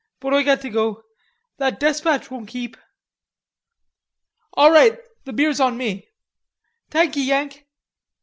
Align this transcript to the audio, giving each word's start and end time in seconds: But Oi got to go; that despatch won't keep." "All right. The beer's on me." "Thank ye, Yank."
But 0.19 0.33
Oi 0.33 0.43
got 0.43 0.61
to 0.61 0.69
go; 0.71 1.03
that 1.57 1.79
despatch 1.79 2.31
won't 2.31 2.47
keep." 2.47 2.75
"All 4.53 4.71
right. 4.71 4.97
The 5.25 5.31
beer's 5.33 5.59
on 5.59 5.77
me." 5.77 6.07
"Thank 6.89 7.15
ye, 7.17 7.23
Yank." 7.25 7.67